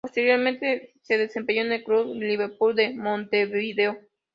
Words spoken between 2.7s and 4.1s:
de Montevideo.